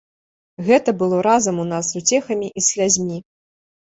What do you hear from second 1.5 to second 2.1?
у нас з